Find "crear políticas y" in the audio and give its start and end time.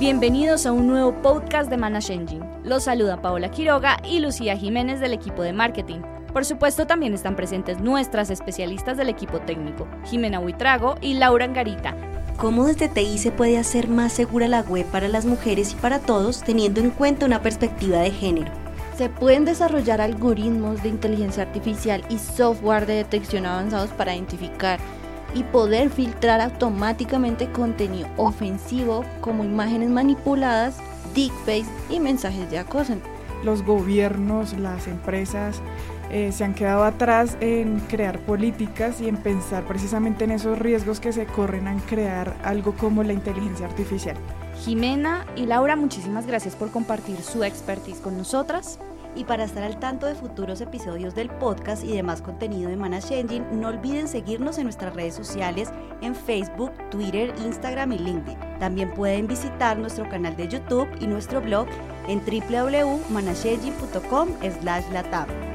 37.88-39.08